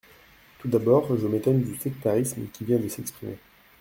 Tout 0.57 0.67
d’abord, 0.67 1.15
je 1.15 1.27
m’étonne 1.27 1.61
du 1.61 1.77
sectarisme 1.77 2.47
qui 2.51 2.65
vient 2.65 2.79
de 2.79 2.87
s’exprimer. 2.87 3.37